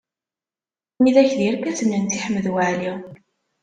[1.01, 2.93] Widak d irkasen n Si Ḥmed Waɛli.